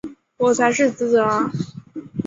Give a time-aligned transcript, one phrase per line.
[0.37, 1.51] 我才是姊姊啦！